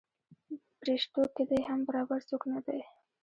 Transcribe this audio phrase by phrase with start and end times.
[0.79, 2.79] پریشتو کې دې هم برابر څوک نه دی.